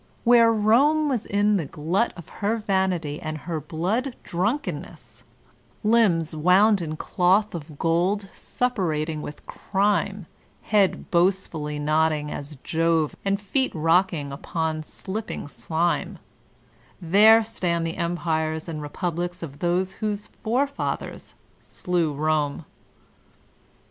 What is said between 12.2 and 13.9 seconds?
as Jove and feet